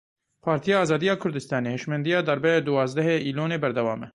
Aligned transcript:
Partiya 0.41 0.79
Azadiya 0.81 1.15
Kurdistanê, 1.19 1.71
hişmendiya 1.73 2.21
darbeya 2.27 2.59
duwazdehê 2.67 3.15
îlona 3.29 3.57
berdewam 3.63 4.01
e. 4.03 4.09